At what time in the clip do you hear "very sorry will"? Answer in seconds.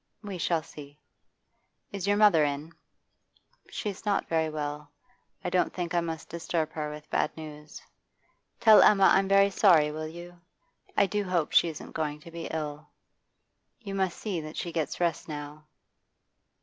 9.27-10.07